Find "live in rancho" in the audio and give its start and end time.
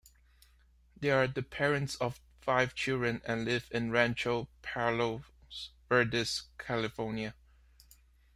3.45-4.49